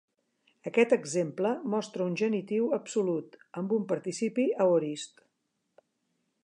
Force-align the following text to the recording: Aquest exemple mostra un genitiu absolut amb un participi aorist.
Aquest 0.69 0.93
exemple 0.95 1.51
mostra 1.73 2.07
un 2.11 2.15
genitiu 2.21 2.73
absolut 2.79 3.39
amb 3.61 3.75
un 3.79 3.87
participi 3.93 4.47
aorist. 4.65 5.25